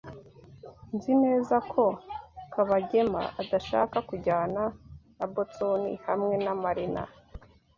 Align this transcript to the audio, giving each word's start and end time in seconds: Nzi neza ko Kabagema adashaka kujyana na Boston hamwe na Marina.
Nzi 0.95 1.13
neza 1.23 1.55
ko 1.71 1.83
Kabagema 2.53 3.21
adashaka 3.41 3.97
kujyana 4.09 4.61
na 5.17 5.25
Boston 5.33 5.81
hamwe 6.05 6.35
na 6.45 6.53
Marina. 6.63 7.03